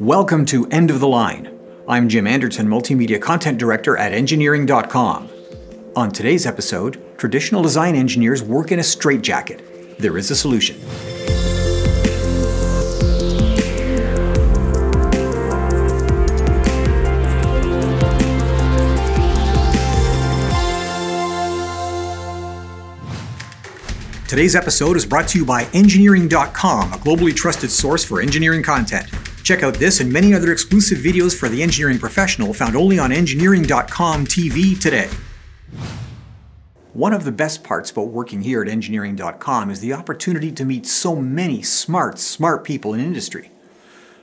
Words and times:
Welcome 0.00 0.44
to 0.46 0.66
End 0.70 0.90
of 0.90 0.98
the 0.98 1.06
Line. 1.06 1.56
I'm 1.86 2.08
Jim 2.08 2.26
Anderton, 2.26 2.66
Multimedia 2.66 3.22
Content 3.22 3.58
Director 3.58 3.96
at 3.96 4.12
Engineering.com. 4.12 5.30
On 5.94 6.10
today's 6.10 6.46
episode, 6.46 7.00
traditional 7.16 7.62
design 7.62 7.94
engineers 7.94 8.42
work 8.42 8.72
in 8.72 8.80
a 8.80 8.82
straitjacket. 8.82 9.96
There 10.00 10.18
is 10.18 10.32
a 10.32 10.34
solution. 10.34 10.80
Today's 24.26 24.56
episode 24.56 24.96
is 24.96 25.06
brought 25.06 25.28
to 25.28 25.38
you 25.38 25.44
by 25.44 25.68
Engineering.com, 25.72 26.92
a 26.92 26.96
globally 26.96 27.32
trusted 27.32 27.70
source 27.70 28.04
for 28.04 28.20
engineering 28.20 28.64
content. 28.64 29.08
Check 29.44 29.62
out 29.62 29.74
this 29.74 30.00
and 30.00 30.10
many 30.10 30.32
other 30.32 30.50
exclusive 30.50 30.98
videos 30.98 31.38
for 31.38 31.50
the 31.50 31.62
engineering 31.62 31.98
professional 31.98 32.54
found 32.54 32.74
only 32.74 32.98
on 32.98 33.12
Engineering.com 33.12 34.26
TV 34.26 34.80
today. 34.80 35.10
One 36.94 37.12
of 37.12 37.24
the 37.24 37.32
best 37.32 37.62
parts 37.62 37.90
about 37.90 38.08
working 38.08 38.40
here 38.40 38.62
at 38.62 38.68
Engineering.com 38.68 39.70
is 39.70 39.80
the 39.80 39.92
opportunity 39.92 40.50
to 40.52 40.64
meet 40.64 40.86
so 40.86 41.14
many 41.14 41.62
smart, 41.62 42.18
smart 42.18 42.64
people 42.64 42.94
in 42.94 43.00
industry. 43.00 43.50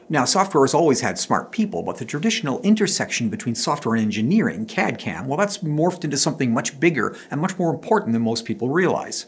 Now, 0.09 0.25
software 0.25 0.63
has 0.63 0.73
always 0.73 1.01
had 1.01 1.19
smart 1.19 1.51
people, 1.51 1.83
but 1.83 1.97
the 1.97 2.05
traditional 2.05 2.59
intersection 2.61 3.29
between 3.29 3.53
software 3.53 3.95
and 3.95 4.03
engineering, 4.03 4.65
CAD 4.65 4.97
CAM, 4.97 5.27
well, 5.27 5.37
that's 5.37 5.59
morphed 5.59 6.03
into 6.03 6.17
something 6.17 6.51
much 6.51 6.79
bigger 6.79 7.15
and 7.29 7.39
much 7.39 7.59
more 7.59 7.71
important 7.71 8.13
than 8.13 8.23
most 8.23 8.45
people 8.45 8.69
realize. 8.69 9.27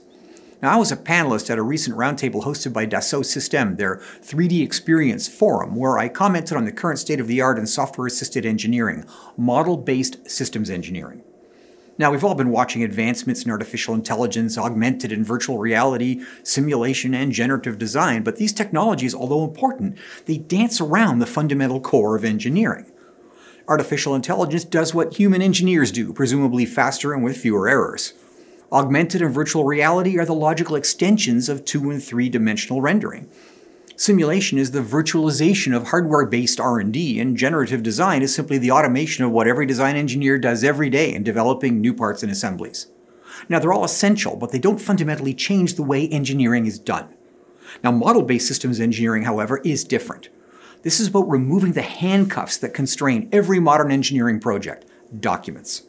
Now, 0.64 0.72
I 0.72 0.78
was 0.78 0.94
a 0.94 0.96
panelist 0.96 1.50
at 1.50 1.58
a 1.58 1.62
recent 1.62 1.98
roundtable 1.98 2.44
hosted 2.44 2.72
by 2.72 2.86
Dassault 2.86 3.26
Systèmes, 3.26 3.76
their 3.76 3.98
3D 4.22 4.64
Experience 4.64 5.28
Forum, 5.28 5.76
where 5.76 5.98
I 5.98 6.08
commented 6.08 6.56
on 6.56 6.64
the 6.64 6.72
current 6.72 7.00
state 7.00 7.20
of 7.20 7.28
the 7.28 7.42
art 7.42 7.60
in 7.60 7.68
software 7.68 8.08
assisted 8.08 8.46
engineering, 8.46 9.04
model 9.36 9.76
based 9.76 10.32
systems 10.32 10.70
engineering. 10.70 11.22
Now, 11.98 12.12
we've 12.12 12.24
all 12.24 12.34
been 12.34 12.50
watching 12.50 12.82
advancements 12.82 13.44
in 13.44 13.52
artificial 13.52 13.94
intelligence, 13.94 14.58
augmented 14.58 15.12
and 15.12 15.26
virtual 15.26 15.58
reality, 15.58 16.24
simulation, 16.44 17.14
and 17.14 17.34
generative 17.34 17.78
design, 17.78 18.24
but 18.24 18.38
these 18.38 18.54
technologies, 18.54 19.14
although 19.14 19.44
important, 19.44 19.98
they 20.28 20.38
dance 20.38 20.80
around 20.80 21.20
the 21.20 21.26
fundamental 21.26 21.82
core 21.82 22.16
of 22.16 22.24
engineering. 22.24 22.90
Artificial 23.68 24.16
intelligence 24.16 24.64
does 24.64 24.94
what 24.94 25.16
human 25.16 25.42
engineers 25.42 25.92
do, 25.92 26.14
presumably 26.14 26.66
faster 26.66 27.12
and 27.12 27.22
with 27.22 27.36
fewer 27.36 27.68
errors. 27.68 28.14
Augmented 28.74 29.22
and 29.22 29.32
virtual 29.32 29.66
reality 29.66 30.18
are 30.18 30.26
the 30.26 30.34
logical 30.34 30.76
extensions 30.76 31.48
of 31.48 31.64
two 31.64 31.92
and 31.92 32.04
three 32.04 32.28
dimensional 32.28 32.82
rendering. 32.82 33.30
Simulation 33.96 34.58
is 34.58 34.72
the 34.72 34.82
virtualization 34.82 35.76
of 35.76 35.90
hardware-based 35.90 36.60
R&D, 36.60 37.20
and 37.20 37.38
generative 37.38 37.84
design 37.84 38.24
is 38.24 38.34
simply 38.34 38.58
the 38.58 38.72
automation 38.72 39.24
of 39.24 39.30
what 39.30 39.48
every 39.48 39.68
design 39.68 39.96
engineer 39.96 40.40
does 40.40 40.64
every 40.64 40.90
day 40.90 41.14
in 41.14 41.22
developing 41.22 41.80
new 41.80 41.94
parts 41.94 42.24
and 42.24 42.32
assemblies. 42.32 42.88
Now, 43.48 43.60
they're 43.60 43.72
all 43.72 43.84
essential, 43.84 44.36
but 44.36 44.52
they 44.52 44.58
don't 44.58 44.82
fundamentally 44.82 45.36
change 45.36 45.76
the 45.76 45.84
way 45.84 46.08
engineering 46.08 46.66
is 46.66 46.80
done. 46.80 47.14
Now, 47.84 47.92
model-based 47.92 48.48
systems 48.48 48.80
engineering, 48.80 49.24
however, 49.24 49.62
is 49.64 49.84
different. 49.84 50.30
This 50.82 51.00
is 51.00 51.10
about 51.10 51.30
removing 51.30 51.74
the 51.74 51.84
handcuffs 51.84 52.58
that 52.58 52.74
constrain 52.74 53.30
every 53.32 53.60
modern 53.60 53.92
engineering 53.92 54.40
project, 54.40 54.86
documents. 55.20 55.84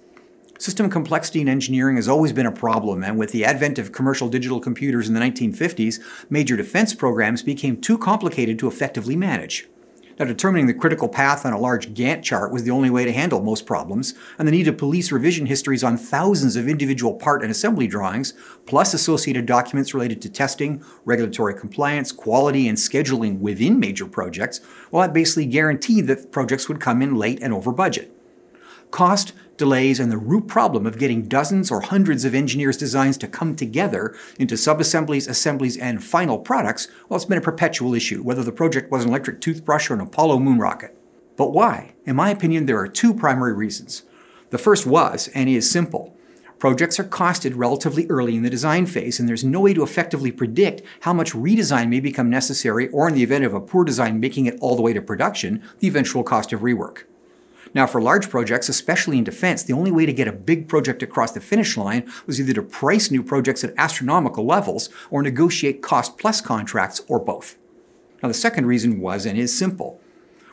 System 0.58 0.88
complexity 0.88 1.40
in 1.40 1.48
engineering 1.48 1.96
has 1.96 2.08
always 2.08 2.32
been 2.32 2.46
a 2.46 2.52
problem, 2.52 3.02
and 3.02 3.18
with 3.18 3.32
the 3.32 3.44
advent 3.44 3.76
of 3.78 3.90
commercial 3.90 4.28
digital 4.28 4.60
computers 4.60 5.08
in 5.08 5.14
the 5.14 5.20
1950s, 5.20 6.00
major 6.30 6.56
defense 6.56 6.94
programs 6.94 7.42
became 7.42 7.80
too 7.80 7.98
complicated 7.98 8.56
to 8.60 8.68
effectively 8.68 9.16
manage. 9.16 9.68
Now, 10.16 10.26
determining 10.26 10.68
the 10.68 10.74
critical 10.74 11.08
path 11.08 11.44
on 11.44 11.52
a 11.52 11.58
large 11.58 11.92
Gantt 11.92 12.22
chart 12.22 12.52
was 12.52 12.62
the 12.62 12.70
only 12.70 12.88
way 12.88 13.04
to 13.04 13.10
handle 13.10 13.42
most 13.42 13.66
problems, 13.66 14.14
and 14.38 14.46
the 14.46 14.52
need 14.52 14.64
to 14.64 14.72
police 14.72 15.10
revision 15.10 15.46
histories 15.46 15.82
on 15.82 15.96
thousands 15.96 16.54
of 16.54 16.68
individual 16.68 17.14
part 17.14 17.42
and 17.42 17.50
assembly 17.50 17.88
drawings, 17.88 18.32
plus 18.64 18.94
associated 18.94 19.44
documents 19.44 19.92
related 19.92 20.22
to 20.22 20.30
testing, 20.30 20.84
regulatory 21.04 21.54
compliance, 21.54 22.12
quality, 22.12 22.68
and 22.68 22.78
scheduling 22.78 23.40
within 23.40 23.80
major 23.80 24.06
projects, 24.06 24.60
well, 24.92 25.02
that 25.02 25.12
basically 25.12 25.46
guaranteed 25.46 26.06
that 26.06 26.30
projects 26.30 26.68
would 26.68 26.80
come 26.80 27.02
in 27.02 27.16
late 27.16 27.42
and 27.42 27.52
over 27.52 27.72
budget. 27.72 28.13
Cost, 28.94 29.32
delays, 29.56 29.98
and 29.98 30.12
the 30.12 30.16
root 30.16 30.46
problem 30.46 30.86
of 30.86 31.00
getting 31.00 31.26
dozens 31.26 31.68
or 31.68 31.80
hundreds 31.80 32.24
of 32.24 32.32
engineers' 32.32 32.76
designs 32.76 33.16
to 33.18 33.26
come 33.26 33.56
together 33.56 34.16
into 34.38 34.54
subassemblies, 34.54 35.28
assemblies, 35.28 35.76
and 35.76 36.04
final 36.04 36.38
products, 36.38 36.86
well, 37.08 37.16
it's 37.16 37.24
been 37.24 37.38
a 37.38 37.40
perpetual 37.40 37.92
issue, 37.92 38.22
whether 38.22 38.44
the 38.44 38.52
project 38.52 38.92
was 38.92 39.02
an 39.02 39.10
electric 39.10 39.40
toothbrush 39.40 39.90
or 39.90 39.94
an 39.94 40.00
Apollo 40.00 40.38
moon 40.38 40.60
rocket. 40.60 40.96
But 41.36 41.50
why? 41.50 41.94
In 42.06 42.14
my 42.14 42.30
opinion, 42.30 42.66
there 42.66 42.78
are 42.78 42.86
two 42.86 43.12
primary 43.12 43.52
reasons. 43.52 44.04
The 44.50 44.58
first 44.58 44.86
was, 44.86 45.26
and 45.34 45.48
is 45.48 45.68
simple. 45.68 46.16
Projects 46.60 47.00
are 47.00 47.04
costed 47.04 47.54
relatively 47.56 48.06
early 48.06 48.36
in 48.36 48.44
the 48.44 48.48
design 48.48 48.86
phase, 48.86 49.18
and 49.18 49.28
there's 49.28 49.42
no 49.42 49.58
way 49.58 49.74
to 49.74 49.82
effectively 49.82 50.30
predict 50.30 50.82
how 51.00 51.12
much 51.12 51.32
redesign 51.32 51.88
may 51.88 51.98
become 51.98 52.30
necessary, 52.30 52.86
or 52.90 53.08
in 53.08 53.16
the 53.16 53.24
event 53.24 53.44
of 53.44 53.54
a 53.54 53.60
poor 53.60 53.84
design 53.84 54.20
making 54.20 54.46
it 54.46 54.56
all 54.60 54.76
the 54.76 54.82
way 54.82 54.92
to 54.92 55.02
production, 55.02 55.64
the 55.80 55.88
eventual 55.88 56.22
cost 56.22 56.52
of 56.52 56.60
rework. 56.60 57.06
Now, 57.74 57.88
for 57.88 58.00
large 58.00 58.30
projects, 58.30 58.68
especially 58.68 59.18
in 59.18 59.24
defense, 59.24 59.64
the 59.64 59.72
only 59.72 59.90
way 59.90 60.06
to 60.06 60.12
get 60.12 60.28
a 60.28 60.32
big 60.32 60.68
project 60.68 61.02
across 61.02 61.32
the 61.32 61.40
finish 61.40 61.76
line 61.76 62.08
was 62.24 62.40
either 62.40 62.52
to 62.52 62.62
price 62.62 63.10
new 63.10 63.22
projects 63.22 63.64
at 63.64 63.74
astronomical 63.76 64.46
levels 64.46 64.90
or 65.10 65.22
negotiate 65.22 65.82
cost 65.82 66.16
plus 66.16 66.40
contracts 66.40 67.02
or 67.08 67.18
both. 67.18 67.58
Now, 68.22 68.28
the 68.28 68.34
second 68.34 68.66
reason 68.66 69.00
was 69.00 69.26
and 69.26 69.36
is 69.36 69.56
simple. 69.56 70.00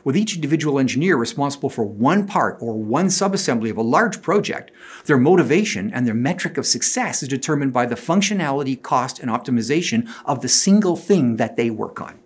With 0.04 0.18
each 0.18 0.34
individual 0.34 0.80
engineer 0.80 1.16
responsible 1.16 1.70
for 1.70 1.84
one 1.84 2.26
part 2.26 2.58
or 2.60 2.74
one 2.74 3.06
subassembly 3.06 3.70
of 3.70 3.78
a 3.78 3.84
large 3.84 4.24
project, 4.24 4.72
their 5.06 5.20
motivation 5.20 5.94
and 5.94 6.08
their 6.08 6.16
metric 6.16 6.58
of 6.58 6.66
success 6.66 7.22
is 7.22 7.30
determined 7.30 7.72
by 7.72 7.86
the 7.86 7.94
functionality, 7.94 8.82
cost, 8.82 9.20
and 9.20 9.30
optimization 9.30 10.10
of 10.26 10.42
the 10.42 10.50
single 10.50 10.96
thing 10.96 11.36
that 11.36 11.56
they 11.56 11.70
work 11.70 12.02
on 12.02 12.21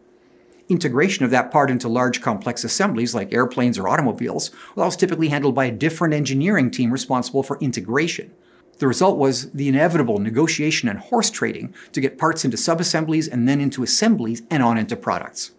integration 0.70 1.26
of 1.26 1.32
that 1.32 1.52
part 1.52 1.70
into 1.70 1.88
large 1.88 2.22
complex 2.22 2.64
assemblies 2.64 3.14
like 3.14 3.34
airplanes 3.34 3.78
or 3.78 3.88
automobiles, 3.88 4.52
well, 4.76 4.88
was 4.88 4.96
typically 4.96 5.30
handled 5.30 5.56
by 5.56 5.66
a 5.66 5.72
different 5.72 6.14
engineering 6.14 6.72
team 6.72 6.92
responsible 6.92 7.44
for 7.44 7.60
integration. 7.60 8.32
The 8.80 8.88
result 8.88 9.18
was 9.18 9.52
the 9.52 9.70
inevitable 9.70 10.20
negotiation 10.20 10.90
and 10.90 11.00
horse 11.00 11.30
trading 11.30 11.74
to 11.94 12.02
get 12.02 12.18
parts 12.18 12.44
into 12.44 12.58
subassemblies 12.58 13.32
and 13.32 13.48
then 13.48 13.62
into 13.62 13.84
assemblies 13.84 14.42
and 14.50 14.62
on 14.62 14.78
into 14.78 14.98
products. 14.98 15.52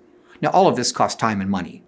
Now, 0.43 0.51
all 0.51 0.69
of 0.69 0.77
this 0.77 0.93
cost 0.93 1.19
time 1.19 1.41
and 1.41 1.51
money. 1.51 1.83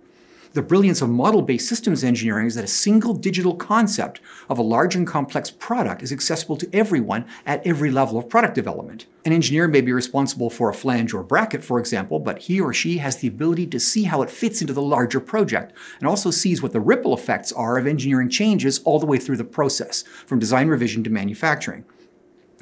The 0.54 0.62
brilliance 0.62 1.02
of 1.02 1.10
model 1.10 1.42
based 1.42 1.68
systems 1.68 2.02
engineering 2.02 2.46
is 2.46 2.54
that 2.54 2.64
a 2.64 2.68
single 2.68 3.12
digital 3.12 3.54
concept 3.54 4.20
of 4.48 4.58
a 4.58 4.62
large 4.62 4.96
and 4.96 5.06
complex 5.06 5.50
product 5.50 6.02
is 6.02 6.10
accessible 6.10 6.56
to 6.56 6.68
everyone 6.72 7.26
at 7.44 7.66
every 7.66 7.90
level 7.90 8.16
of 8.16 8.30
product 8.30 8.54
development. 8.54 9.04
An 9.26 9.32
engineer 9.32 9.68
may 9.68 9.82
be 9.82 9.92
responsible 9.92 10.48
for 10.48 10.70
a 10.70 10.74
flange 10.74 11.12
or 11.12 11.22
bracket, 11.22 11.62
for 11.62 11.78
example, 11.78 12.18
but 12.18 12.38
he 12.38 12.60
or 12.60 12.72
she 12.72 12.96
has 12.96 13.16
the 13.16 13.28
ability 13.28 13.66
to 13.66 13.78
see 13.78 14.04
how 14.04 14.22
it 14.22 14.30
fits 14.30 14.62
into 14.62 14.72
the 14.72 14.80
larger 14.80 15.20
project 15.20 15.74
and 15.98 16.08
also 16.08 16.30
sees 16.30 16.62
what 16.62 16.72
the 16.72 16.80
ripple 16.80 17.12
effects 17.12 17.52
are 17.52 17.76
of 17.76 17.86
engineering 17.86 18.30
changes 18.30 18.78
all 18.84 18.98
the 18.98 19.06
way 19.06 19.18
through 19.18 19.36
the 19.36 19.44
process, 19.44 20.02
from 20.26 20.38
design 20.38 20.68
revision 20.68 21.04
to 21.04 21.10
manufacturing. 21.10 21.84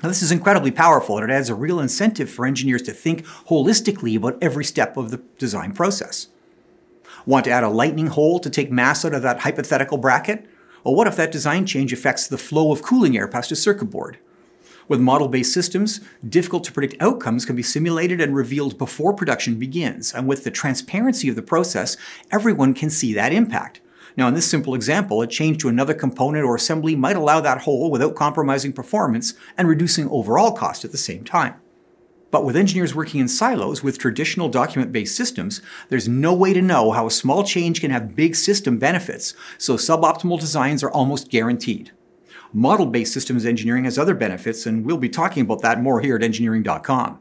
Now, 0.02 0.08
this 0.08 0.22
is 0.22 0.32
incredibly 0.32 0.72
powerful 0.72 1.18
and 1.18 1.30
it 1.30 1.34
adds 1.34 1.48
a 1.48 1.54
real 1.54 1.78
incentive 1.78 2.28
for 2.28 2.46
engineers 2.46 2.82
to 2.82 2.92
think 2.92 3.24
holistically 3.48 4.16
about 4.16 4.38
every 4.42 4.64
step 4.64 4.96
of 4.96 5.12
the 5.12 5.22
design 5.38 5.72
process. 5.72 6.28
Want 7.26 7.44
to 7.46 7.50
add 7.50 7.64
a 7.64 7.68
lightening 7.68 8.06
hole 8.06 8.38
to 8.38 8.48
take 8.48 8.70
mass 8.70 9.04
out 9.04 9.12
of 9.12 9.22
that 9.22 9.40
hypothetical 9.40 9.98
bracket? 9.98 10.48
Well, 10.84 10.94
what 10.94 11.08
if 11.08 11.16
that 11.16 11.32
design 11.32 11.66
change 11.66 11.92
affects 11.92 12.28
the 12.28 12.38
flow 12.38 12.70
of 12.70 12.82
cooling 12.82 13.16
air 13.16 13.26
past 13.26 13.50
a 13.50 13.56
circuit 13.56 13.86
board? 13.86 14.18
With 14.86 15.00
model 15.00 15.26
based 15.26 15.52
systems, 15.52 16.00
difficult 16.26 16.62
to 16.64 16.72
predict 16.72 17.02
outcomes 17.02 17.44
can 17.44 17.56
be 17.56 17.62
simulated 17.64 18.20
and 18.20 18.36
revealed 18.36 18.78
before 18.78 19.12
production 19.12 19.58
begins. 19.58 20.14
And 20.14 20.28
with 20.28 20.44
the 20.44 20.52
transparency 20.52 21.28
of 21.28 21.34
the 21.34 21.42
process, 21.42 21.96
everyone 22.30 22.74
can 22.74 22.90
see 22.90 23.12
that 23.14 23.32
impact. 23.32 23.80
Now, 24.16 24.28
in 24.28 24.34
this 24.34 24.48
simple 24.48 24.76
example, 24.76 25.20
a 25.20 25.26
change 25.26 25.58
to 25.58 25.68
another 25.68 25.94
component 25.94 26.44
or 26.44 26.54
assembly 26.54 26.94
might 26.94 27.16
allow 27.16 27.40
that 27.40 27.62
hole 27.62 27.90
without 27.90 28.14
compromising 28.14 28.72
performance 28.72 29.34
and 29.58 29.66
reducing 29.66 30.08
overall 30.08 30.52
cost 30.52 30.84
at 30.84 30.92
the 30.92 30.96
same 30.96 31.24
time. 31.24 31.56
But 32.30 32.44
with 32.44 32.56
engineers 32.56 32.94
working 32.94 33.20
in 33.20 33.28
silos 33.28 33.82
with 33.82 33.98
traditional 33.98 34.48
document 34.48 34.92
based 34.92 35.16
systems, 35.16 35.62
there's 35.88 36.08
no 36.08 36.34
way 36.34 36.52
to 36.52 36.60
know 36.60 36.90
how 36.90 37.06
a 37.06 37.10
small 37.10 37.44
change 37.44 37.80
can 37.80 37.90
have 37.90 38.16
big 38.16 38.34
system 38.34 38.78
benefits, 38.78 39.34
so 39.58 39.76
suboptimal 39.76 40.40
designs 40.40 40.82
are 40.82 40.90
almost 40.90 41.30
guaranteed. 41.30 41.92
Model 42.52 42.86
based 42.86 43.12
systems 43.12 43.46
engineering 43.46 43.84
has 43.84 43.98
other 43.98 44.14
benefits, 44.14 44.66
and 44.66 44.84
we'll 44.84 44.96
be 44.96 45.08
talking 45.08 45.42
about 45.42 45.62
that 45.62 45.80
more 45.80 46.00
here 46.00 46.16
at 46.16 46.22
engineering.com. 46.22 47.20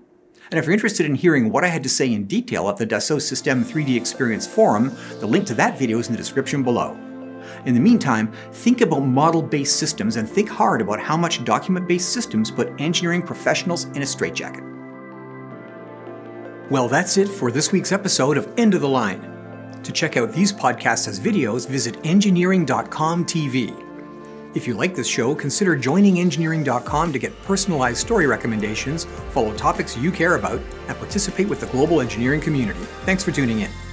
And 0.52 0.60
if 0.60 0.66
you're 0.66 0.74
interested 0.74 1.06
in 1.06 1.16
hearing 1.16 1.51
what 1.51 1.63
I 1.63 1.68
had 1.68 1.84
to 1.84 1.90
say 1.90 2.12
in 2.12 2.25
detail 2.25 2.69
at 2.69 2.78
the 2.78 2.86
Dassault 2.86 3.18
Systèmes 3.18 3.66
3D 3.66 3.98
Experience 3.98 4.46
Forum, 4.46 4.96
the 5.19 5.25
link 5.25 5.46
to 5.48 5.56
that 5.56 5.78
video 5.78 5.98
is 5.98 6.08
in 6.08 6.13
the 6.13 6.18
description 6.18 6.63
below. 6.63 6.92
In 7.66 7.74
the 7.74 7.80
meantime, 7.80 8.31
think 8.51 8.81
about 8.81 9.00
model 9.00 9.42
based 9.42 9.78
systems 9.78 10.18
and 10.18 10.30
think 10.30 10.50
hard 10.50 10.81
about 10.81 11.00
how 11.00 11.18
much 11.18 11.44
document 11.44 11.88
based 11.88 12.13
systems 12.13 12.51
put 12.51 12.80
engineering 12.80 13.22
professionals 13.22 13.86
in 13.96 14.01
a 14.01 14.06
straitjacket. 14.06 14.75
Well, 16.71 16.88
that's 16.88 17.17
it 17.17 17.27
for 17.27 17.51
this 17.51 17.71
week's 17.71 17.91
episode 17.91 18.38
of 18.38 18.51
End 18.57 18.73
of 18.73 18.81
the 18.81 18.89
Line. 18.89 19.79
To 19.83 19.91
check 19.91 20.17
out 20.17 20.31
these 20.31 20.51
podcasts 20.51 21.07
as 21.07 21.19
videos, 21.19 21.69
visit 21.69 21.95
engineering.com 22.03 23.25
TV. 23.25 23.81
If 24.56 24.67
you 24.67 24.73
like 24.73 24.95
this 24.95 25.07
show, 25.07 25.35
consider 25.35 25.75
joining 25.75 26.19
engineering.com 26.19 27.13
to 27.13 27.19
get 27.19 27.39
personalized 27.44 28.00
story 28.00 28.25
recommendations, 28.25 29.03
follow 29.29 29.53
topics 29.56 29.95
you 29.95 30.12
care 30.12 30.38
about, 30.38 30.59
and 30.88 30.97
participate 30.97 31.47
with 31.47 31.59
the 31.59 31.67
global 31.67 32.01
engineering 32.01 32.41
community. 32.41 32.79
Thanks 33.06 33.23
for 33.23 33.31
tuning 33.31 33.59
in. 33.59 33.85